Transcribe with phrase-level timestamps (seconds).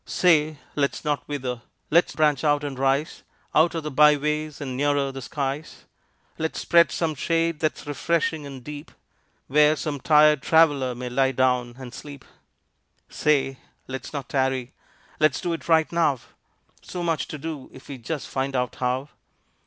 [0.07, 0.57] Say!
[0.75, 1.61] Let's not wither!
[1.91, 3.21] Let's branch out and rise
[3.53, 5.83] Out of the byways and nearer the skies.
[6.39, 8.89] Let's spread some shade that's refreshing and deep
[9.45, 12.25] Where some tired traveler may lie down and sleep.
[13.09, 13.59] Say!
[13.87, 14.73] Let's not tarry!
[15.19, 16.19] Let's do it right now;
[16.81, 19.09] So much to do if we just find out how!